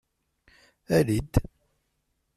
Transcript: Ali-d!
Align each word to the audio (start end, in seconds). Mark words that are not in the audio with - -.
Ali-d! 0.97 1.33